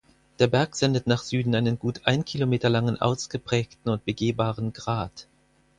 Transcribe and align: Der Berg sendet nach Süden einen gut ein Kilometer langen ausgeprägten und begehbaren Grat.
Der 0.39 0.47
Berg 0.47 0.75
sendet 0.75 1.05
nach 1.05 1.21
Süden 1.21 1.53
einen 1.53 1.77
gut 1.77 2.01
ein 2.07 2.25
Kilometer 2.25 2.69
langen 2.69 2.99
ausgeprägten 2.99 3.91
und 3.93 4.03
begehbaren 4.03 4.73
Grat. 4.73 5.27